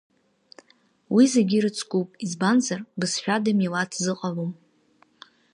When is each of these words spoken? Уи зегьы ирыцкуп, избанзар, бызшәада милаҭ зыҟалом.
Уи 1.13 1.23
зегьы 1.33 1.55
ирыцкуп, 1.57 2.09
избанзар, 2.25 2.79
бызшәада 2.99 3.51
милаҭ 3.59 3.91
зыҟалом. 4.03 4.51